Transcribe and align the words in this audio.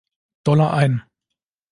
Dollar 0.43 0.73
ein. 0.73 1.03